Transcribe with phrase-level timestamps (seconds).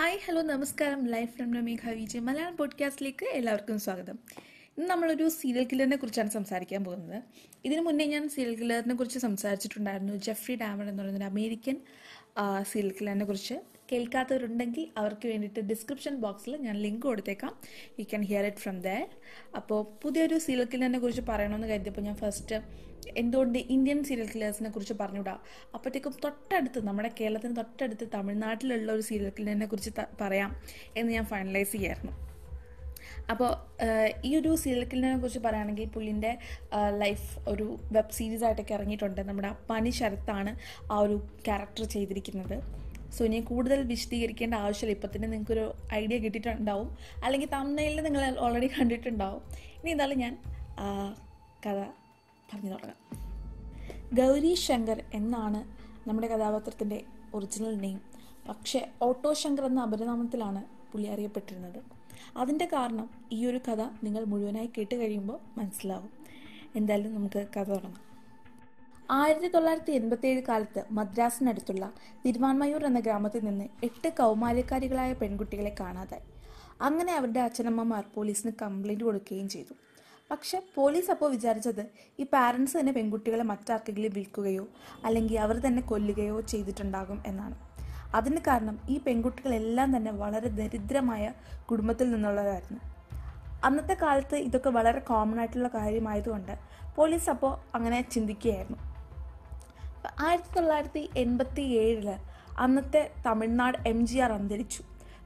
[0.00, 1.06] Hi hello നമസ്കാരം.
[1.06, 4.18] Life from രമേഘ വിജയ് മലയാളം പോഡ്കാസ്റ്റിലേക്ക് എല്ലാവർക്കും സ്വാഗതം.
[4.78, 7.22] ഇന്ന് നമ്മളൊരു സീരിയൽ കില്ലറിനെ കുറിച്ചാണ് സംസാരിക്കാൻ പോകുന്നത്.
[7.64, 10.12] ഇതിനു മുന്നേ ഞാൻ സീരിയൽ കില്ലറിനെ കുറിച്ച് സംസാരിച്ചിട്ടുണ്ടായിരുന്നു.
[10.12, 11.76] ജെഫ്രി ഡാമൺ എന്ന് പറയുന്ന അമേരിക്കൻ
[12.62, 13.54] സീരിയൽ കില്ലറിനെ കുറിച്ച്.
[13.90, 17.52] കേൾക്കാത്തവരുണ്ടെങ്കിൽ അവർക്ക് വേണ്ടിയിട്ട് ഡിസ്ക്രിപ്ഷൻ ബോക്സിൽ ഞാൻ ലിങ്ക് കൊടുത്തേക്കാം.
[17.98, 19.08] You can hear it from there
[19.60, 22.58] അപ്പോൾ പുതിയൊരു സീരിയൽ കില്ലറിനെ കുറിച്ച് പറയണമെന്ന് കരുതിയപ്പോൾ ഞാൻ ഫസ്റ്റ്
[23.20, 25.34] എന്തുകൊണ്ട് ഇന്ത്യൻ സീരിയൽ കില്ലേഴ്സിനെ കുറിച്ച് പറഞ്ഞുകൂടാ
[25.76, 29.92] അപ്പോഴത്തേക്കും തൊട്ടടുത്ത് നമ്മുടെ കേരളത്തിന് തൊട്ടടുത്ത് തമിഴ്നാട്ടിലുള്ള ഒരു സീരിയൽ കില്ലറിനെ കുറിച്ച്
[30.22, 30.50] പറയാം
[30.98, 32.14] എന്ന് ഞാൻ ഫൈനലൈസ് ചെയ്യായിരുന്നു.
[33.32, 33.50] അപ്പോൾ
[34.28, 36.32] ഈ ഒരു സീരിയൽ കില്ലറിനെ കുറിച്ച് പറയുകയാണെങ്കിൽ പുള്ളിന്റെ
[37.02, 37.66] ലൈഫ് ഒരു
[37.96, 39.20] വെബ് സീരീസ് ആയിട്ടൊക്കെ ഇറങ്ങിയിട്ടുണ്ട്.
[39.28, 40.52] നമ്മുടെ പനി ശരത്താണ്
[40.92, 41.16] ആ ഒരു
[41.46, 42.58] ക്യാരക്ടർ ചെയ്തിരിക്കുന്നത്.
[43.12, 44.96] സോ ഇനി കൂടുതൽ വിശദീകരിക്കേണ്ട ആവശ്യമില്ല.
[44.96, 46.96] ഇപ്പം തന്നെ നിങ്ങൾക്കൊരു ഐഡിയ കിട്ടിയിട്ടുണ്ടാവും.
[47.24, 49.42] അല്ലെങ്കിൽ തമിഴിൽ നിങ്ങൾ ഓൾറെഡി കണ്ടിട്ടുണ്ടാവും.
[49.82, 50.38] ഇനി എന്തായാലും ഞാൻ
[51.66, 51.78] കഥ
[52.52, 52.98] പറഞ്ഞു തുടങ്ങാം.
[54.16, 55.60] ഗൗരി ശങ്കർ എന്നാണ്
[56.08, 58.00] നമ്മുടെ കഥാപാത്രത്തിന്റെ ഒറിജിനൽ നെയിം
[58.48, 61.80] പക്ഷേ ഓട്ടോ ശങ്കർ എന്ന അപരനാമത്തിലാണ് പുള്ളി അറിയപ്പെട്ടിരുന്നത്.
[62.36, 66.10] അതിന്റെ കാരണം ഈ ഒരു കഥ നിങ്ങൾ മുഴുവനായി കേട്ട് കഴിയുമ്പോൾ മനസ്സിലാവും.
[66.76, 68.07] എന്തായാലും നമുക്ക് കഥ തുടങ്ങാം.
[69.16, 71.84] ആയിരത്തി തൊള്ളായിരത്തി എൺപത്തി ഏഴ് കാലത്ത് മദ്രാസിനടുത്തുള്ള
[72.24, 76.24] തിരുവാൻമയൂർ എന്ന ഗ്രാമത്തിൽ നിന്ന് എട്ട് കൗമാരക്കാരികളായ പെൺകുട്ടികളെ കാണാതായി.
[76.80, 79.74] അങ്ങനെ അവരുടെ അച്ഛനമ്മമാർ പോലീസിന് കംപ്ലൈന്റ് കൊടുക്കുകയും ചെയ്തു.
[80.30, 81.82] പക്ഷെ പോലീസ് അപ്പോൾ വിചാരിച്ചത്
[82.18, 84.66] ഈ പാരൻസ് തന്നെ പെൺകുട്ടികളെ മറ്റാർക്കെങ്കിലും വിൽക്കുകയോ
[85.04, 87.56] അല്ലെങ്കിൽ അവർ തന്നെ കൊല്ലുകയോ ചെയ്തിട്ടുണ്ടാകും എന്നാണ്.
[88.14, 91.32] അതിന് കാരണം ഈ പെൺകുട്ടികളെല്ലാം തന്നെ വളരെ ദരിദ്രമായ
[91.70, 92.82] കുടുംബത്തിൽ നിന്നുള്ളവരായിരുന്നു.
[93.64, 96.54] അന്നത്തെ കാലത്ത് ഇതൊക്കെ വളരെ കോമൺ ആയിട്ടുള്ള കാര്യമായതുകൊണ്ട്
[96.98, 98.87] പോലീസ് അപ്പോൾ അങ്ങനെ ചിന്തിക്കുകയായിരുന്നു.
[100.26, 102.08] ആയിരത്തി തൊള്ളായിരത്തി എൺപത്തി ഏഴിൽ
[102.58, 104.82] അന്നത്തെ തമിഴ്നാട് എം ജി ആർ അന്തരിച്ചു.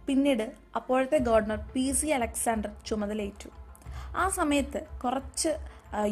[0.06, 3.48] പിന്നീട് അപ്പോഴത്തെ ഗവർണർ പി സി അലക്സാണ്ടർ ചുമതലയേറ്റു.
[4.16, 5.52] ആ സമയത്ത് കുറച്ച്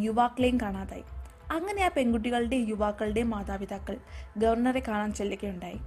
[0.06, 1.04] യുവാക്കളെയും കാണാതായി.
[1.52, 3.96] അങ്ങനെ ആ പെൺകുട്ടികളുടെയും യുവാക്കളുടെയും മാതാപിതാക്കൾ
[4.36, 5.80] ഗവർണറെ കാണാൻ ചെല്ലുകയുണ്ടായി.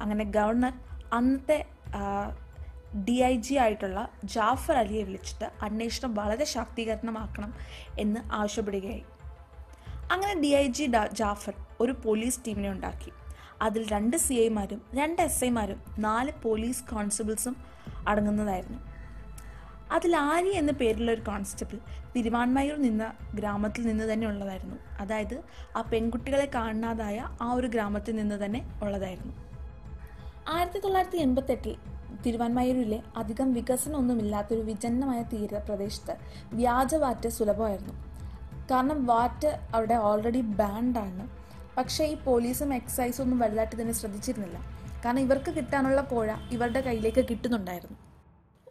[0.00, 0.74] അങ്ങനെ ഗവർണർ
[1.12, 1.58] അന്നത്തെ
[3.08, 7.54] ഡി ഐ ജി ആയിട്ടുള്ള ജാഫർ അലിയെ വിളിച്ചിട്ട് അന്വേഷണം വളരെ ശാക്തീകരണമാക്കണം
[7.98, 9.04] എന്ന് ആവശ്യപ്പെടുകയായി.
[10.12, 13.12] അങ്ങനെ ഡി ഐ ജി ജാഫർ ഒരു പോലീസ് ടീമിനെ ഉണ്ടാക്കി.
[13.62, 17.56] അതിൽ രണ്ട് സി ഐമാരും രണ്ട് എസ് ഐമാരും നാല് പോലീസ് കോൺസ്റ്റബിൾസും
[18.08, 18.78] അടങ്ങുന്നതായിരുന്നു.
[19.92, 21.78] അതിൽ ആരി എന്ന പേരുള്ള ഒരു കോൺസ്റ്റബിൾ
[22.16, 24.76] തിരുവാൻമയൂർ നിന്ന ഗ്രാമത്തിൽ നിന്ന് തന്നെ ഉള്ളതായിരുന്നു.
[25.00, 25.42] അതായത്
[25.76, 29.34] ആ പെൺകുട്ടികളെ കാണാതായ ആ ഒരു ഗ്രാമത്തിൽ നിന്ന് തന്നെ ഉള്ളതായിരുന്നു.
[30.48, 31.76] ആയിരത്തി തൊള്ളായിരത്തി എൺപത്തെട്ടിൽ
[32.26, 36.16] തിരുവാൻമയൂരിലെ അധികം വികസനമൊന്നുമില്ലാത്തൊരു വിജന്നമായ തീരപ്രദേശത്ത്
[36.52, 38.05] വ്യാജവാറ്റ് സുലഭമായിരുന്നു.
[38.70, 41.24] കാരണം വാറ്റ് അവിടെ ഓൾറെഡി ബാൻഡാണ്
[41.76, 44.58] പക്ഷേ ഈ പോലീസും എക്സൈസും ഒന്നും വലുതായിട്ട് ഇതിനെ ശ്രദ്ധിച്ചിരുന്നില്ല.
[45.04, 47.98] കാരണം ഇവർക്ക് കിട്ടാനുള്ള കോഴ ഇവരുടെ കയ്യിലേക്ക് കിട്ടുന്നുണ്ടായിരുന്നു.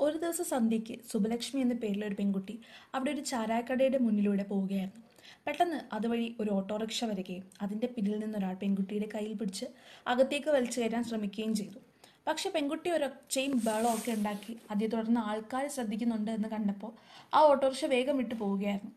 [0.01, 2.55] ഒരു ദിവസം സന്ധ്യയ്ക്ക് സുബലക്ഷ്മി എന്ന പേരിലുള്ള ഒരു പെൺകുട്ടി
[2.95, 5.01] അവിടെ ഒരു ചാരായക്കടയുടെ മുന്നിലൂടെ പോവുകയായിരുന്നു.
[5.45, 9.65] പെട്ടെന്ന് അതുവഴി ഒരു ഓട്ടോറിക്ഷ വരികയും അതിന്റെ പിന്നിൽ നിന്നൊരാൾ പെൺകുട്ടിയുടെ കയ്യിൽ പിടിച്ച്
[10.07, 11.79] അകത്തേക്ക് വലിച്ചു കയറ്റാൻ ശ്രമിക്കുകയും ചെയ്തു.
[12.27, 16.91] പക്ഷേ പെൺകുട്ടി ഒരു ചെയിൻ ബേളമൊക്കെ ഉണ്ടാക്കി അതേ തുടർന്ന് ആൾക്കാർ ശ്രദ്ധിക്കുന്നുണ്ട് എന്ന് കണ്ടപ്പോൾ
[17.35, 18.93] ആ ഓട്ടോറിക്ഷ വേഗം വിട്ടു പോവുകയായിരുന്നു.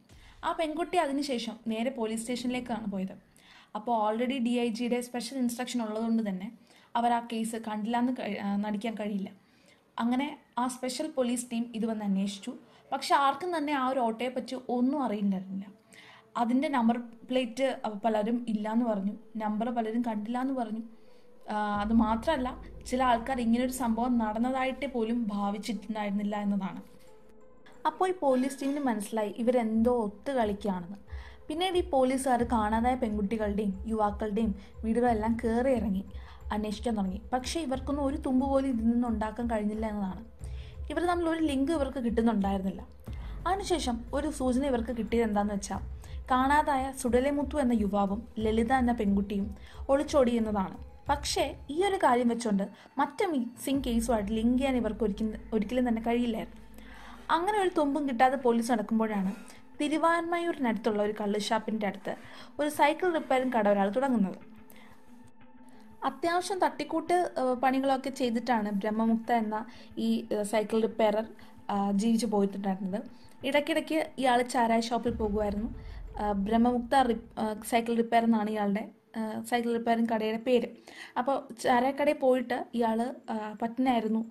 [0.46, 3.14] ആ പെൺകുട്ടി അതിനുശേഷം നേരെ പോലീസ് സ്റ്റേഷനിലേക്കാണ് പോയത്.
[3.76, 6.48] അപ്പോൾ ഓൾറെഡി ഡി ഐ ജിയുടെ സ്പെഷ്യൽ ഇൻസ്ട്രക്ഷൻ ഉള്ളതുകൊണ്ട് തന്നെ
[6.98, 8.12] അവർ ആ കേസ് കണ്ടില്ലാന്ന്
[8.64, 9.30] നടിക്കാൻ കഴിയില്ല.
[10.02, 10.28] അങ്ങനെ
[10.62, 12.52] ആ സ്പെഷ്യൽ പോലീസ് ടീം ഇത് വന്ന് അന്വേഷിച്ചു.
[12.92, 15.66] പക്ഷെ ആർക്കും തന്നെ ആ ഒരു ഓട്ടോയെ പറ്റി ഒന്നും അറിയില്ലായിരുന്നില്ല
[16.42, 16.96] അതിന്റെ നമ്പർ
[17.28, 17.66] പ്ലേറ്റ്
[18.04, 19.14] പലരും ഇല്ലാന്ന് പറഞ്ഞു.
[19.44, 20.82] നമ്പർ പലരും കണ്ടില്ല എന്ന് പറഞ്ഞു
[21.82, 22.48] അത് മാത്രമല്ല
[22.88, 26.80] ചില ആൾക്കാർ ഇങ്ങനൊരു സംഭവം നടന്നതായിട്ട് പോലും ഭാവിച്ചിട്ടുണ്ടായിരുന്നില്ല എന്നതാണ്.
[27.88, 30.98] അപ്പോൾ ഈ പോലീസ് ടീമിന് മനസ്സിലായി ഇവരെന്തോ ഒത്തു കളിക്കുകയാണെന്ന്.
[31.48, 34.50] പിന്നീട് ഈ പോലീസുകാർ കാണാതായ പെൺകുട്ടികളുടെയും യുവാക്കളുടെയും
[34.84, 36.04] വീടുകളെല്ലാം കയറി ഇറങ്ങി
[36.54, 37.20] അന്വേഷിക്കാൻ തുടങ്ങി.
[37.32, 40.22] പക്ഷേ ഇവർക്കൊന്നും ഒരു തുമ്പ് പോലും ഇതിൽ നിന്ന് ഉണ്ടാക്കാൻ കഴിഞ്ഞില്ല എന്നതാണ്.
[40.90, 42.82] ഇവർ തമ്മിൽ ഒരു ലിങ്ക് ഇവർക്ക് കിട്ടുന്നുണ്ടായിരുന്നില്ല.
[43.46, 45.82] അതിനുശേഷം ഒരു സൂചന ഇവർക്ക് കിട്ടിയത് എന്താണെന്ന് വെച്ചാൽ
[46.30, 49.46] കാണാതായ സുഡലമുത്തു എന്ന യുവാവും ലളിത എന്ന പെൺകുട്ടിയും
[49.92, 50.76] ഒളിച്ചോടി എന്നതാണ്.
[51.10, 52.64] പക്ഷേ ഈ ഒരു കാര്യം വെച്ചുകൊണ്ട്
[53.00, 56.62] മറ്റ് മിക്സിംഗ് കേസുമായിട്ട് ലിങ്ക് ചെയ്യാൻ ഇവർക്ക് ഒരിക്കലും ഒരിക്കലും തന്നെ കഴിയില്ലായിരുന്നു.
[57.34, 59.32] അങ്ങനെ ഒരു തുമ്പും കിട്ടാതെ പോലീസ് നടക്കുമ്പോഴാണ്
[59.80, 62.12] തിരുവാൻമയൂരിനടുത്തുള്ള ഒരു കള്ളുഷാപ്പിന്റെ അടുത്ത്
[62.60, 64.38] ഒരു സൈക്കിൾ റിപ്പയറിംഗ് കട ഒരാൾ തുടങ്ങുന്നത്.
[66.08, 67.16] അത്യാവശ്യം തട്ടിക്കൂട്ട്
[67.62, 69.56] പണികളൊക്കെ ചെയ്തിട്ടാണ് ബ്രഹ്മമുക്ത എന്ന
[70.06, 70.08] ഈ
[70.52, 71.26] സൈക്കിൾ റിപ്പയറർ
[72.02, 73.00] ജീവിച്ചു പോയിട്ടുണ്ടായിരുന്നത്.
[73.48, 75.70] ഇടയ്ക്കിടയ്ക്ക് ഇയാൾ ചാരായ ഷോപ്പിൽ പോകുമായിരുന്നു.
[76.46, 76.94] ബ്രഹ്മമുക്ത
[77.72, 78.84] സൈക്കിൾ റിപ്പയർ എന്നാണ് ഇയാളുടെ
[79.50, 80.68] സൈക്കിൾ റിപ്പയറിംഗ് കടയുടെ പേര്.
[81.18, 82.98] അപ്പോൾ ചാരായക്കടയിൽ പോയിട്ട് ഇയാൾ
[83.62, 84.22] പറ്റിനായിരുന്നു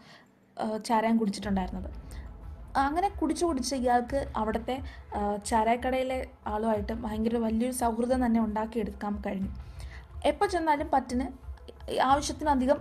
[0.57, 1.89] ആഹ്, ചാരായം കുടിച്ചിട്ടുണ്ടായിരുന്നത്.
[2.75, 4.83] അങ്ങനെ കുടിച്ചു കുടിച്ച് ഇയാൾക്ക് അവിടുത്തെ
[5.49, 9.51] ചാരായക്കടയിലെ ആളുമായിട്ട് ഭയങ്കര വലിയൊരു സൗഹൃദം തന്നെ ഉണ്ടാക്കിയെടുക്കാൻ കഴിഞ്ഞു.
[10.25, 11.47] എപ്പോൾ ചെന്നാലും പറ്റിന്
[12.01, 12.77] ആവശ്യത്തിനധികം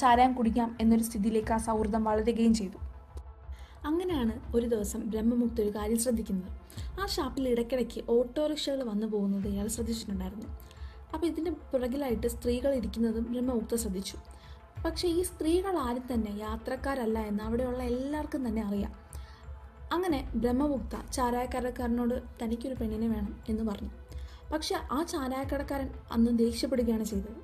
[0.00, 2.78] ചാരായം കുടിക്കാം എന്നൊരു സ്ഥിതിയിലേക്ക് ആ സൗഹൃദം വളരുകയും ചെയ്തു.
[3.86, 6.52] അങ്ങനെയാണ് ഒരു ദിവസം ബ്രഹ്മമുക്ത ഒരു കാര്യം ശ്രദ്ധിക്കുന്നത്.
[7.00, 10.46] ആ ഷാപ്പിൽ ഇടയ്ക്കിടയ്ക്ക് ഓട്ടോറിക്ഷകൾ വന്നു പോകുന്നത് ഇയാൾ ശ്രദ്ധിച്ചിട്ടുണ്ടായിരുന്നു.
[11.14, 14.16] അപ്പോൾ ഇതിന്റെ പുറകിലായിട്ട് സ്ത്രീകൾ ഇരിക്കുന്നതും ബ്രഹ്മമുക്ത ശ്രദ്ധിച്ചു.
[14.84, 19.03] പക്ഷേ ഈ സ്ത്രീകൾ ആരും തന്നെ യാത്രക്കാരല്ല എന്ന് അവിടെയുള്ള എല്ലാവർക്കും തന്നെ അറിയാം.
[19.92, 23.90] അങ്ങനെ ബ്രഹ്മഗുപ്ത ചാരായക്കടക്കാരനോട് തനിക്കൊരു പെണ്ണിനെ വേണം എന്ന് പറഞ്ഞു.
[24.52, 27.40] പക്ഷെ ആ ചാരായക്കടക്കാരൻ അന്ന് ദേഷ്യപ്പെടുകയാണ് ചെയ്തത്.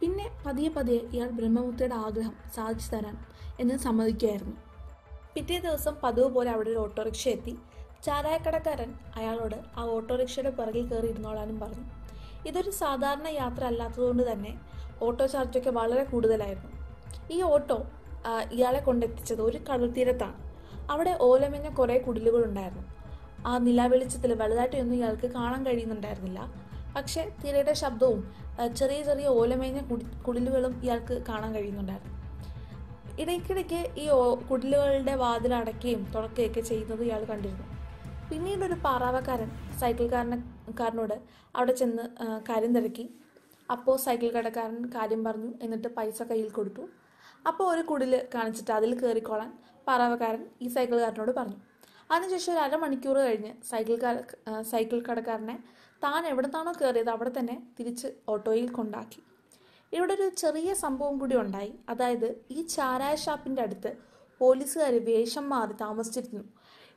[0.00, 3.16] പിന്നെ പതിയെ പതിയെ ഇയാൾ ബ്രഹ്മഗുപ്തയുടെ ആഗ്രഹം സാധിച്ചു തരാൻ
[3.60, 4.56] എന്ന് സമ്മതിക്കുകയായിരുന്നു.
[5.34, 7.58] പിറ്റേ ദിവസം പതിവ് പോലെ അവിടെ ഒരു ഓട്ടോറിക്ഷ എത്തി.
[8.04, 11.84] ചാരായക്കടക്കാരൻ അയാളോട് ആ ഓട്ടോറിക്ഷയുടെ പിറകിൽ കയറി ഇരുന്നോളാനും പറഞ്ഞു.
[12.48, 14.60] ഇതൊരു സാധാരണ യാത്ര അല്ലാത്തതുകൊണ്ട് തന്നെ
[15.02, 16.70] ഓട്ടോ ചാർജൊക്കെ വളരെ കൂടുതലായിരുന്നു.
[17.30, 17.86] ഈ ഓട്ടോ
[18.52, 20.49] ഇയാളെ കൊണ്ടെത്തിച്ചത് ഒരു കടൽ തീരത്താണ്
[20.92, 22.84] അവിടെ ഓലമെഞ്ഞ കുറേ കുടിലുകളുണ്ടായിരുന്നു.
[23.48, 26.40] ആ നിലാവെളിച്ചത്തിൽ വലുതായിട്ടൊന്നും ഇയാൾക്ക് കാണാൻ കഴിയുന്നുണ്ടായിരുന്നില്ല.
[26.96, 28.20] പക്ഷേ തിരയുടെ ശബ്ദവും
[28.78, 32.16] ചെറിയ ചെറിയ ഓലമേഞ്ഞ കുടി കുടിലുകളും ഇയാൾക്ക് കാണാൻ കഴിയുന്നുണ്ടായിരുന്നു.
[33.22, 34.06] ഇടയ്ക്കിടയ്ക്ക് ഈ
[34.50, 37.66] കുടിലുകളുടെ വാതിൽ അടയ്ക്കുകയും തുറക്കുകയൊക്കെ ചെയ്യുന്നത് ഇയാൾ കണ്ടിരുന്നു.
[38.30, 39.50] പിന്നീട് ഒരു പാറാവക്കാരൻ
[39.80, 40.38] സൈക്കിൾക്കാരനെ
[40.80, 41.16] കാരനോട്
[41.56, 42.04] അവിടെ ചെന്ന്
[42.48, 43.06] കാര്യം തിരക്കി.
[43.74, 46.84] അപ്പോൾ സൈക്കിൾ കടക്കാരൻ കാര്യം പറഞ്ഞു എന്നിട്ട് പൈസ കയ്യിൽ കൊടുത്തു.
[47.48, 49.50] അപ്പോൾ ഒരു കുടിൽ കാണിച്ചിട്ട് അതിൽ കയറിക്കോളാൻ
[49.90, 51.58] പാറാവക്കാരൻ ഈ സൈക്കിൾകാരനോട് പറഞ്ഞു.
[52.12, 53.96] അതിനുശേഷം ഒരു അരമണിക്കൂർ കഴിഞ്ഞ് സൈക്കിൾ
[54.70, 55.56] സൈക്കിൾ കടക്കാരനെ
[56.04, 59.20] താൻ എവിടെ നിന്നാണോ കയറിയത് അവിടെ തന്നെ തിരിച്ച് ഓട്ടോയിൽ കൊണ്ടാക്കി.
[59.96, 61.72] ഇവിടെ ഒരു ചെറിയ സംഭവം കൂടി ഉണ്ടായി.
[61.92, 63.90] അതായത് ഈ ചാരായ ഷാപ്പിന്റെ അടുത്ത്
[64.40, 66.44] പോലീസുകാർ വേഷം മാറി താമസിച്ചിരുന്നു.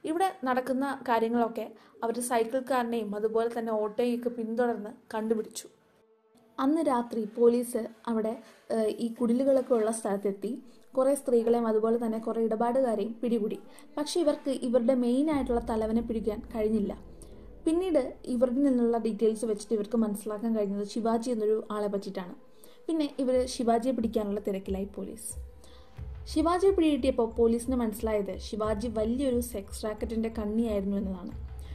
[0.09, 1.65] ഇവിടെ നടക്കുന്ന കാര്യങ്ങളൊക്കെ
[2.03, 5.67] അവർ സൈക്കിൾക്കാരനെയും അതുപോലെ തന്നെ ഓട്ടോയൊക്കെ പിന്തുടർന്ന് കണ്ടുപിടിച്ചു.
[6.59, 8.33] അന്ന് രാത്രി പോലീസ് അവിടെ
[9.05, 10.51] ഈ കുടിലുകളൊക്കെ ഉള്ള സ്ഥലത്തെത്തി.
[10.97, 13.59] കുറേ സ്ത്രീകളെയും അതുപോലെ തന്നെ കുറേ ഇടപാടുകാരെയും പിടികൂടി.
[13.97, 17.13] പക്ഷെ ഇവർക്ക് ഇവരുടെ മെയിൻ ആയിട്ടുള്ള തലവനെ പിടിക്കാൻ കഴിഞ്ഞില്ല.
[17.65, 22.33] പിന്നീട് ഇവരിൽ നിന്നുള്ള ഡീറ്റെയിൽസ് വെച്ചിട്ട് ഇവർക്ക് മനസ്സിലാക്കാൻ കഴിഞ്ഞത് ശിവാജി എന്നൊരു ആളെ പറ്റിയിട്ടാണ്.
[22.87, 25.53] പിന്നെ ഇവർ ശിവാജിയെ പിടിക്കാനുള്ള തിരക്കിലായി പോലീസ്.
[26.25, 31.31] ശിവാജിയെ പിടികിട്ടിയപ്പോൾ പോലീസിന് മനസ്സിലായത് ശിവാജി വലിയൊരു സെക്സ് റാക്കറ്റിന്റെ കണ്ണിയായിരുന്നു എന്നതാണ്.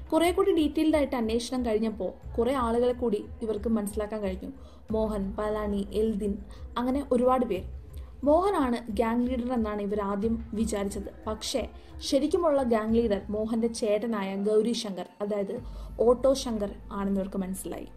[0.08, 4.52] കുറെ കൂടി ഡീറ്റെയിൽഡ് ആയിട്ട് അന്വേഷണം കഴിഞ്ഞപ്പോൾ കുറേ ആളുകളെ കൂടി ഇവർക്ക് മനസ്സിലാക്കാൻ കഴിഞ്ഞു.
[4.90, 6.38] മോഹൻ പലാനി എൽദിൻ
[6.78, 7.77] അങ്ങനെ ഒരുപാട് പേർ.
[8.24, 11.10] മോഹനാണ് ഗ്യാങ് ലീഡർ എന്നാണ് ഇവർ ആദ്യം വിചാരിച്ചത്.
[11.26, 11.68] പക്ഷേ
[12.00, 15.62] ശരിക്കുമുള്ള ഗ്യാങ് ലീഡർ മോഹന്റെ ചേട്ടനായ ഗൗരി ശങ്കർ അതായത്
[16.00, 17.88] ഓട്ടോ ശങ്കർ ആണെന്ന് ഇവർക്ക് മനസ്സിലായി.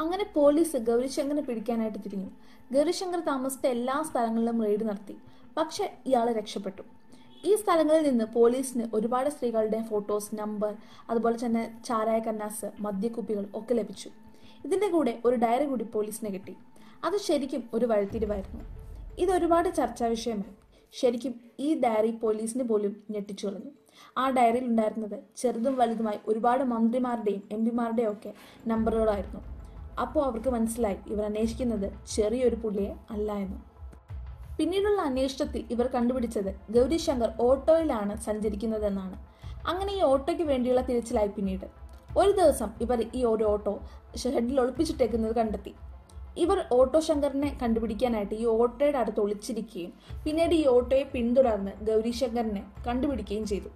[0.00, 2.30] അങ്ങനെ പോലീസ് ഗൗരിശങ്കറിനെ പിടിക്കാനായിട്ട് തിരിഞ്ഞു.
[2.72, 5.16] ഗൗരിശങ്കർ താമസിച്ച എല്ലാ സ്ഥലങ്ങളിലും റെയ്ഡ് നടത്തി.
[5.56, 6.82] പക്ഷെ ഇയാളെ രക്ഷപ്പെട്ടു.
[7.44, 10.74] ഈ സ്ഥലങ്ങളിൽ നിന്ന് പോലീസിന് ഒരുപാട് സ്ത്രീകളുടെ ഫോട്ടോസ് നമ്പർ
[11.10, 14.10] അതുപോലെ തന്നെ ചാരായ കന്നാസ് മദ്യക്കുപ്പികൾ ഒക്കെ ലഭിച്ചു.
[14.64, 16.56] ഇതിന്റെ കൂടെ ഒരു ഡയറി കൂടി പോലീസിന് കിട്ടി.
[17.04, 18.87] അത് ശരിക്കും ഒരു വഴിത്തിരിവായിരുന്നു.
[19.18, 20.54] ഇത് ഒരുപാട് ചർച്ചാ വിഷയമായി.
[20.92, 23.70] ശരിക്കും ഈ ഡയറി പോലീസിന് പോലും ഞെട്ടിച്ചു കളഞ്ഞു.
[24.18, 28.32] ആ ഡയറിയിൽ ഉണ്ടായിരുന്നത് ചെറുതും വലുതുമായി ഒരുപാട് മന്ത്രിമാരുടെയും എം പിമാരുടെയും ഒക്കെ
[28.66, 29.40] നമ്പറുകളായിരുന്നു.
[30.02, 33.58] അപ്പോൾ അവർക്ക് മനസ്സിലായി ഇവർ അന്വേഷിക്കുന്നത് ചെറിയൊരു പുള്ളിയെ അല്ല എന്ന്.
[34.58, 39.18] പിന്നീടുള്ള അന്വേഷണത്തിൽ ഇവർ കണ്ടുപിടിച്ചത് ഗൗരിശങ്കർ ഓട്ടോയിലാണ് സഞ്ചരിക്കുന്നതെന്നാണ്.
[39.66, 41.66] അങ്ങനെ ഈ ഓട്ടോയ്ക്ക് വേണ്ടിയുള്ള തിരച്ചിലായി പിന്നീട്.
[42.18, 43.74] ഒരു ദിവസം ഇവർ ഈ ഒരു ഓട്ടോ
[44.16, 45.74] ഷെഡിൽ ഒളിപ്പിച്ചിട്ടേക്കുന്നത് കണ്ടെത്തി.
[46.42, 49.92] ഇവർ ഓട്ടോ ശങ്കറിനെ കണ്ടുപിടിക്കാനായിട്ട് ഈ ഓട്ടോയുടെ അടുത്ത് ഒളിച്ചിരിക്കുകയും
[50.24, 53.70] പിന്നീട് ഈ ഓട്ടോയെ പിന്തുടർന്ന് ഗൗരീശങ്കറിനെ കണ്ടുപിടിക്കുകയും ചെയ്തു.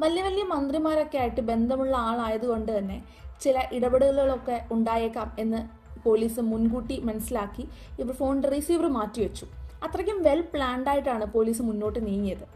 [0.00, 2.98] വലിയ വലിയ മന്ത്രിമാരൊക്കെ ആയിട്ട് ബന്ധമുള്ള ആളായതുകൊണ്ട് തന്നെ
[3.40, 5.60] ചില ഇടപെടലുകളൊക്കെ ഉണ്ടായേക്കാം എന്ന്
[6.06, 7.64] പോലീസ് മുൻകൂട്ടി മനസ്സിലാക്കി
[8.00, 9.46] ഇവർ ഫോൺ റിസീവർ മാറ്റിവെച്ചു.
[9.84, 12.46] അത്രയ്ക്കും വെൽ പ്ലാൻഡ് ആയിട്ടാണ് പോലീസ് മുന്നോട്ട് നീങ്ങിയത്.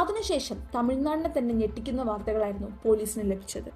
[0.00, 3.70] അതിനുശേഷം തമിഴ്നാടിനെ തന്നെ ഞെട്ടിക്കുന്ന വാർത്തകളായിരുന്നു പോലീസിന് ലഭിച്ചത്.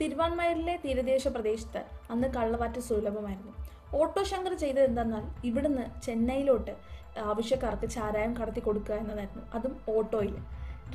[0.00, 3.54] തിരുവാൻമയൂരിലെ തീരദേശ പ്രദേശത്ത് അന്ന് കള്ളവാറ്റ് സുലഭമായിരുന്നു.
[3.94, 6.74] ഓട്ടോ ശങ്കർ ചെയ്തത് എന്തെന്നാൽ ഇവിടുന്ന് ചെന്നൈയിലോട്ട്
[7.30, 9.44] ആവശ്യക്കാർക്ക് ചാരായം കടത്തി കൊടുക്കുക എന്നതായിരുന്നു.
[9.56, 10.34] അതും ഓട്ടോയിൽ.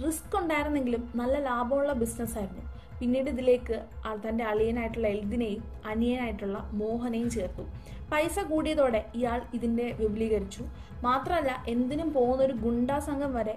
[0.04, 2.64] റിസ്ക് ഉണ്ടായിരുന്നെങ്കിലും നല്ല ലാഭമുള്ള ബിസിനസ് ആയിരുന്നു.
[3.00, 3.78] പിന്നീട് ഇതിലേക്ക്
[4.26, 7.64] തന്റെ അളിയനായിട്ടുള്ള എൽദിനെയും അനിയനായിട്ടുള്ള മോഹനെയും ചേർത്തു.
[8.12, 10.64] പൈസ കൂടിയതോടെ ഇയാൾ ഇതിന്റെ വിപുലീകരിച്ചു.
[11.04, 13.56] മാത്രമല്ല എന്തിനും പോകുന്നൊരു ഗുണ്ടാ സംഘം വരെ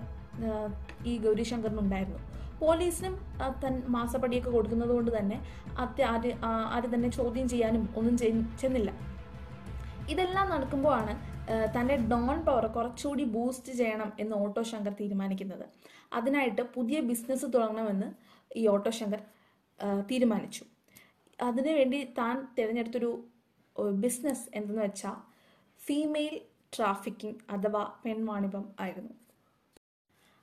[1.11, 2.21] ഈ ഗൗരിശങ്കറിനുണ്ടായിരുന്നു.
[2.61, 3.15] പോലീസിനും
[3.63, 5.39] തൻ മാസപ്പടിയൊക്കെ കൊടുക്കുന്നത് കൊണ്ട് തന്നെ
[5.85, 6.31] അത്യ ആര്
[6.77, 8.17] ആര് തന്നെ ചോദ്യം ചെയ്യാനും ഒന്നും
[8.61, 8.93] ചെന്നില്ല.
[10.13, 11.15] ഇതെല്ലാം നടക്കുമ്പോഴാണ്
[11.75, 15.67] തന്റെ ഡോൺ പവർ കുറച്ചുകൂടി ബൂസ്റ്റ് ചെയ്യണം എന്ന് ഓട്ടോ ശങ്കർ തീരുമാനിക്കുന്നത്.
[16.13, 18.09] അതിനായിട്ട് പുതിയ ബിസിനസ് തുടങ്ങണമെന്ന്
[18.57, 19.21] ഈ ഓട്ടോ ശങ്കർ
[20.11, 20.65] തീരുമാനിച്ചു.
[21.39, 23.11] അതിനുവേണ്ടി താൻ തിരഞ്ഞെടുത്തൊരു
[24.05, 25.17] ബിസിനസ് എന്തെന്ന് വെച്ചാൽ
[25.81, 26.37] ഫീമെയിൽ
[26.77, 29.15] ട്രാഫിക്കിംഗ് അഥവാ പെൺവാണിഭം ആയിരുന്നു.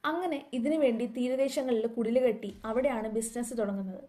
[0.03, 4.03] അങ്ങനെ ഇതിനു വേണ്ടി തീരദേശങ്ങളിൽ കുടിൽ കെട്ടി അവിടെയാണ് ബിസിനസ് തുടങ്ങുന്നത്.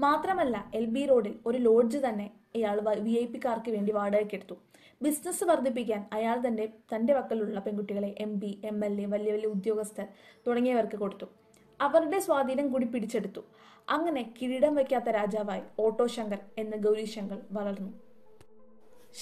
[0.00, 2.26] മാത്രമല്ല എൽ ബി റോഡിൽ ഒരു ലോഡ്ജ് തന്നെ
[2.58, 4.56] ഇയാൾ വി ഐ പിക്കാർക്ക് വേണ്ടി വാടകയ്ക്കെടുത്തു.
[5.00, 10.06] ബിസിനസ് വർദ്ധിപ്പിക്കാൻ അയാൾ തന്നെ തന്റെ പക്കലുള്ള പെൺകുട്ടികളെ M P M L A വലിയ വലിയ ഉദ്യോഗസ്ഥർ
[10.46, 11.26] തുടങ്ങിയവർക്ക് കൊടുത്തു.
[11.80, 13.42] അവരുടെ സ്വാധീനം കൂടി പിടിച്ചെടുത്തു.
[13.96, 17.92] അങ്ങനെ കിരീടം വയ്ക്കാത്ത രാജാവായി ഓട്ടോ ശങ്കർ എന്ന ഗൗരീശങ്കർ വളർന്നു.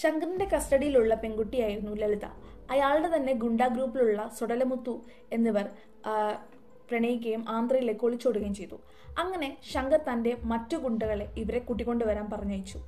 [0.01, 2.27] ശങ്കറിന്റെ കസ്റ്റഡിയിലുള്ള പെൺകുട്ടിയായിരുന്നു ലളിത.
[2.75, 4.95] അയാളുടെ തന്നെ ഗുണ്ടാ ഗ്രൂപ്പിലുള്ള സുടലമുത്തു
[5.37, 5.67] എന്നിവർ
[6.91, 8.77] പ്രണയിക്കുകയും ആന്ധ്രയിലേക്ക് ഒളിച്ചോടുകയും ചെയ്തു.
[9.23, 12.79] അങ്ങനെ ശങ്കർ തന്റെ മറ്റു ഗുണ്ടകളെ ഇവരെ കൂട്ടിക്കൊണ്ടുവരാൻ പറഞ്ഞയച്ചു.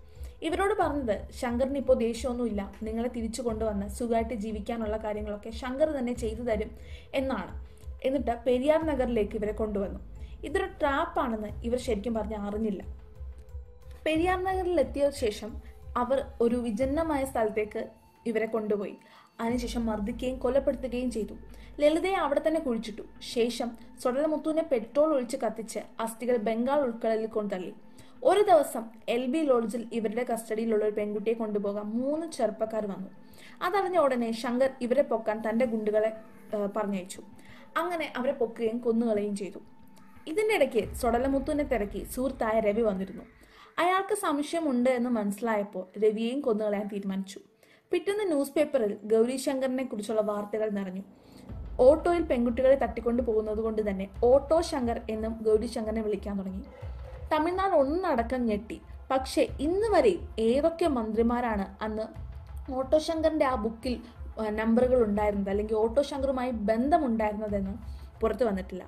[0.43, 2.63] ഇവരോട് പറഞ്ഞത് ശങ്കറിന് ഇപ്പോൾ ദേഷ്യമൊന്നുമില്ല.
[2.83, 6.71] നിങ്ങളെ തിരിച്ചു കൊണ്ടുവന്ന് സുഖമായിട്ട് ജീവിക്കാനുള്ള കാര്യങ്ങളൊക്കെ ശങ്കർ തന്നെ ചെയ്തു തരും
[7.15, 7.53] എന്നാണ്.
[8.07, 10.01] എന്നിട്ട് പെരിയാർ നഗറിലേക്ക് ഇവരെ കൊണ്ടുവന്നു.
[10.45, 12.83] ഇതൊരു ട്രാപ്പാണെന്ന് ഇവർ ശരിക്കും പറഞ്ഞ് അറിഞ്ഞില്ല.
[14.07, 15.51] പെരിയാർ നഗറിൽ എത്തിയ ശേഷം
[15.97, 17.83] അവർ ഒരു വിജന്നമായ സ്ഥലത്തേക്ക്
[18.27, 18.97] ഇവരെ കൊണ്ടുപോയി.
[19.41, 21.35] അതിനുശേഷം മർദ്ദിക്കുകയും കൊലപ്പെടുത്തുകയും ചെയ്തു.
[21.81, 23.03] ലളിതയെ അവിടെ തന്നെ കുഴിച്ചിട്ടു.
[23.35, 23.69] ശേഷം
[24.03, 27.75] സ്വടലമുത്തുവിനെ പെട്രോൾ ഒഴിച്ച് കത്തിച്ച് അസ്ഥികൾ ബംഗാൾ ഉൾക്കടലിൽ കൊണ്ടുതള്ളി.
[28.23, 33.11] ഒരു ദിവസം എൽ ബി ലോഡ്ജിൽ ഇവരുടെ കസ്റ്റഡിയിലുള്ള ഒരു പെൺകുട്ടിയെ കൊണ്ടുപോകാൻ മൂന്ന് ചെറുപ്പക്കാർ വന്നു.
[33.63, 36.13] അതറിഞ്ഞ ഉടനെ ശങ്കർ ഇവരെ പൊക്കാൻ തന്റെ ഗുണ്ടുകളെ
[36.77, 37.23] പറഞ്ഞയച്ചു.
[37.77, 39.61] അങ്ങനെ അവരെ പൊക്കുകയും കൊന്നുകളയും ചെയ്തു.
[40.27, 43.25] ഇതിന്റെ ഇടയ്ക്ക് സൊടലമുത്തുവിനെ തിരക്കി സുഹൃത്തായ രവി വന്നിരുന്നു.
[43.79, 47.41] അയാൾക്ക് സംശയമുണ്ട് എന്ന് മനസ്സിലായപ്പോൾ രവിയെയും കൊന്നുകളയാൻ തീരുമാനിച്ചു.
[47.93, 51.03] പിറ്റേന്ന് ന്യൂസ് പേപ്പറിൽ ഗൗരീശങ്കറിനെ കുറിച്ചുള്ള വാർത്തകൾ നിറഞ്ഞു.
[51.81, 56.65] ഓട്ടോയിൽ പെൺകുട്ടികളെ തട്ടിക്കൊണ്ടു പോകുന്നത് കൊണ്ട് തന്നെ ഓട്ടോ ശങ്കർ എന്നും ഗൗരിശങ്കറിനെ വിളിക്കാൻ തുടങ്ങി.
[57.33, 58.79] തമിഴ്നാട് ഒന്നടക്കം ഞെട്ടി.
[59.11, 62.07] പക്ഷേ ഇന്ന് വരെയും ഏതൊക്കെ മന്ത്രിമാരാണ് അന്ന്
[62.79, 63.95] ഓട്ടോ ശങ്കറിന്റെ ആ ബുക്കിൽ
[64.61, 67.75] നമ്പറുകൾ ഉണ്ടായിരുന്നത് അല്ലെങ്കിൽ ഓട്ടോ ശങ്കറുമായി ബന്ധമുണ്ടായിരുന്നതെന്ന്
[68.21, 68.85] പുറത്തു വന്നിട്ടില്ല.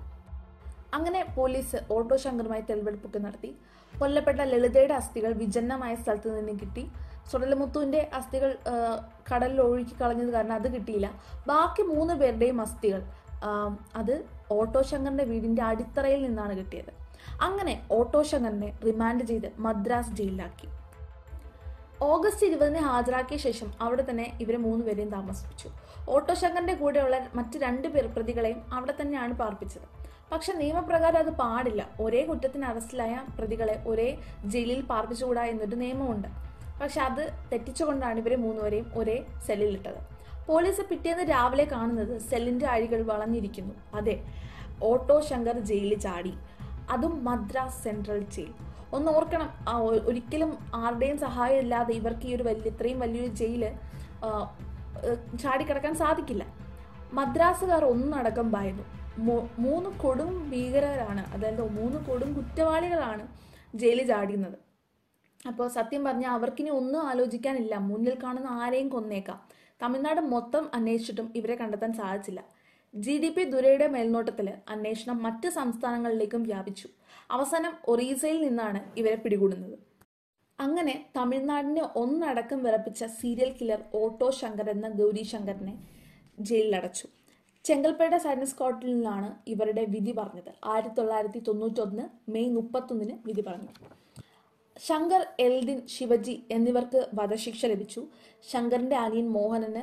[0.97, 3.51] അങ്ങനെ പോലീസ് ഓട്ടോ ശങ്കറുമായി തെളിവെടുപ്പൊക്കെ നടത്തി.
[4.01, 6.85] കൊല്ലപ്പെട്ട ലളിതയുടെ അസ്ഥികൾ വിജന്നമായ സ്ഥലത്ത് നിന്ന് കിട്ടി.
[7.31, 8.51] സുടലമുത്തുവിന്റെ അസ്ഥികൾ
[9.31, 11.09] കടലിൽ ഒഴുക്കി കളഞ്ഞത് കാരണം അത് കിട്ടിയില്ല.
[11.51, 13.03] ബാക്കി മൂന്ന് പേരുടെയും അസ്ഥികൾ
[14.01, 14.15] അത്
[14.50, 16.92] ഓട്ടോ ശങ്കറിന്റെ വീടിന്റെ അടിത്തറയിൽ നിന്നാണ് കിട്ടിയത്.
[17.47, 20.69] അങ്ങനെ ഓട്ടോ ശങ്കറിനെ റിമാൻഡ് ചെയ്ത് മദ്രാസ് ജയിലിലാക്കി.
[22.02, 25.69] ഓഗസ്റ്റ് ഇരുപതിന് ഹാജരാക്കിയ ശേഷം അവിടെ തന്നെ ഇവരെ മൂന്നുപേരെയും താമസിപ്പിച്ചു.
[26.09, 29.88] ഓട്ടോ ശങ്കറിന്റെ കൂടെയുള്ള മറ്റ് രണ്ട് പേർ പ്രതികളെയും അവിടെ തന്നെയാണ് പാർപ്പിച്ചത്.
[30.33, 31.83] പക്ഷെ നിയമപ്രകാരം അത് പാടില്ല.
[32.00, 34.09] ഒരേ കുറ്റത്തിന് അറസ്റ്റിലായ പ്രതികളെ ഒരേ
[34.45, 36.28] ജയിലിൽ പാർപ്പിച്ചുകൂടാ എന്നൊരു നിയമമുണ്ട്.
[36.80, 39.16] പക്ഷെ അത് തെറ്റിച്ചുകൊണ്ടാണ് ഇവരെ മൂന്നുപേരെയും ഒരേ
[39.47, 40.00] സെല്ലിലിട്ടത്.
[40.49, 43.75] പോലീസ് പിറ്റേന്ന് രാവിലെ കാണുന്നത് സെല്ലിന്റെ അഴികൾ വളഞ്ഞിരിക്കുന്നു.
[43.99, 44.17] അതെ
[44.91, 46.33] ഓട്ടോ ശങ്കർ ജയിലിൽ ചാടി.
[46.95, 48.53] അതും മദ്രാസ് സെൻട്രൽ ജയിൽ.
[48.97, 49.49] ഒന്ന് ഓർക്കണം
[50.09, 53.63] ഒരിക്കലും ആരുടെയും സഹായം ഇല്ലാതെ ഇവർക്ക് ഈ ഒരു വലിയ ഇത്രയും വലിയൊരു ജയിൽ
[55.43, 56.45] ചാടിക്കിടക്കാൻ സാധിക്കില്ല.
[57.19, 58.85] മദ്രാസുകാർ ഒന്നടക്കം ഭയന്നു.
[59.65, 63.25] മൂന്ന് കൊടും ഭീകരരാണ് അതായത് മൂന്ന് കൊടും കുറ്റവാളികളാണ്
[63.81, 64.59] ജയിലിൽ ചാടിയുന്നത്
[65.49, 67.75] അപ്പോൾ സത്യം പറഞ്ഞാൽ അവർക്കിനി ഒന്നും ആലോചിക്കാനില്ല.
[67.91, 69.39] മുന്നിൽ കാണുന്ന ആരെയും കൊന്നേക്കാം.
[69.83, 72.41] തമിഴ്നാട് മൊത്തം അന്വേഷിച്ചിട്ടും ഇവരെ കണ്ടെത്താൻ സാധിച്ചില്ല.
[72.95, 76.89] ജി ഡി പി ദുരയുടെ മേൽനോട്ടത്തിൽ അന്വേഷണം മറ്റ് സംസ്ഥാനങ്ങളിലേക്കും വ്യാപിച്ചു.
[77.31, 79.79] അവസാനം ഒറീസയിൽ നിന്നാണ് ഇവരെ പിടികൂടുന്നത്.
[80.59, 85.75] അങ്ങനെ തമിഴ്നാടിനെ ഒന്നടക്കം വിറപ്പിച്ച സീരിയൽ കില്ലർ ഓട്ടോ ശങ്കർ എന്ന ഗൗരി ശങ്കറിനെ
[86.41, 87.07] ജയിലിലടച്ചു.
[87.65, 90.53] ചെങ്കൽപ്പേട്ട സൈനസ് സ്കോട്ടിൽ നിന്നാണ് ഇവരുടെ വിധി പറഞ്ഞത്.
[90.65, 93.73] ആയിരത്തി തൊള്ളായിരത്തി തൊണ്ണൂറ്റൊന്ന് മെയ് മുപ്പത്തൊന്നിന് വിധി പറഞ്ഞു.
[94.89, 98.03] ശങ്കർ എൽദിൻ ശിവജി എന്നിവർക്ക് വധശിക്ഷ ലഭിച്ചു.
[98.51, 99.83] ശങ്കറിന്റെ അനിയൻ മോഹനന്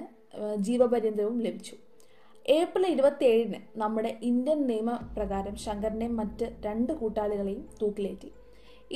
[0.68, 1.76] ജീവപര്യന്തവും ലഭിച്ചു.
[2.46, 8.30] ഏപ്രിൽ ഇരുപത്തി ഏഴിന് നമ്മുടെ ഇന്ത്യൻ നിയമപ്രകാരം ശങ്കറിനെയും മറ്റ് രണ്ട് കൂട്ടാളികളെയും തൂക്കിലേറ്റി.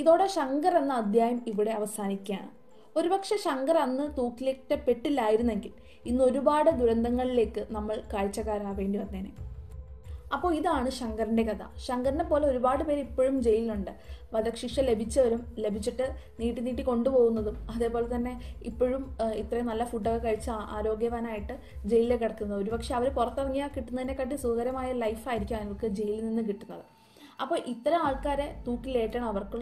[0.01, 2.51] ഇതോടെ ശങ്കർ എന്ന അധ്യായം ഇവിടെ അവസാനിക്കുകയാണ്.
[2.99, 5.73] ഒരുപക്ഷെ ശങ്കർ അന്ന് തൂക്കിലേറ്റപ്പെട്ടില്ലായിരുന്നെങ്കിൽ
[6.09, 9.31] ഇന്ന് ഒരുപാട് ദുരന്തങ്ങളിലേക്ക് നമ്മൾ കാഴ്ചക്കാരാവേണ്ടി വന്നേനെ.
[10.35, 11.63] അപ്പോൾ ഇതാണ് ശങ്കറിന്റെ കഥ.
[11.85, 13.91] ശങ്കറിനെ പോലെ ഒരുപാട് പേര് ഇപ്പോഴും ജയിലിലുണ്ട്.
[14.33, 16.05] വധശിക്ഷ ലഭിച്ചവരും ലഭിച്ചിട്ട്
[16.39, 18.33] നീട്ടി നീട്ടി കൊണ്ടുപോകുന്നതും അതേപോലെ തന്നെ
[18.69, 19.03] ഇപ്പോഴും
[19.41, 21.55] ഇത്രയും നല്ല ഫുഡൊക്കെ കഴിച്ച് ആരോഗ്യവാനായിട്ട്
[21.91, 22.57] ജയിലിൽ കിടക്കുന്നത്.
[22.63, 26.85] ഒരുപക്ഷെ അവർ പുറത്തിറങ്ങിയാൽ കിട്ടുന്നതിനെക്കാട്ടി സുഖകരമായ ലൈഫായിരിക്കും അവർക്ക് ജയിലിൽ നിന്ന് കിട്ടുന്നത്.
[27.43, 29.59] അപ്പോൾ ഇത്തരം ആൾക്കാരെ തൂക്കിലേറ്റണം അവർക്ക്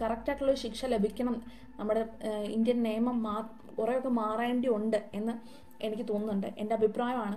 [0.00, 1.36] കറക്റ്റായിട്ടുള്ള ശിക്ഷ ലഭിക്കണം.
[1.78, 2.02] നമ്മുടെ
[2.56, 3.36] ഇന്ത്യൻ നിയമം മാ
[3.78, 5.34] കുറേയൊക്കെ മാറേണ്ടി ഉണ്ട് എന്ന്
[5.86, 6.48] എനിക്ക് തോന്നുന്നുണ്ട്.
[6.58, 7.36] എന്റെ അഭിപ്രായമാണ്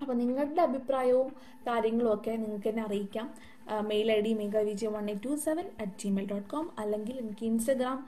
[0.00, 1.30] അപ്പോൾ നിങ്ങളുടെ അഭിപ്രായവും
[1.68, 3.26] കാര്യങ്ങളും ഒക്കെ നിങ്ങൾക്ക് എന്നെ അറിയിക്കാം.
[3.90, 7.44] Mail I D Megha Vijaya one eight two seven at Gmail dot com അല്ലെങ്കിൽ എനിക്ക്
[7.50, 7.98] ഇൻസ്റ്റഗ്രാം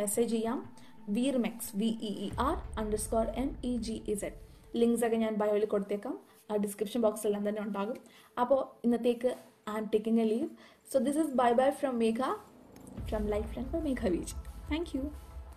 [0.00, 0.58] മെസ്സേജ് ചെയ്യാം.
[1.16, 2.56] വീർമെക്സ് V E E R
[3.06, 4.38] underscore M E G Z
[4.80, 6.14] links ഒക്കെ ഞാൻ ബയോയിൽ കൊടുത്തേക്കാം.
[6.50, 7.98] ആ ഡിസ്ക്രിപ്ഷൻ ബോക്സിലെല്ലാം തന്നെ ഉണ്ടാകും.
[8.42, 9.30] അപ്പോൾ ഇന്നത്തേക്ക്
[9.72, 10.48] I am taking a leave
[10.92, 12.22] so this is bye bye from Megha
[13.10, 14.34] from life line for Megha Vij
[14.72, 15.04] thank U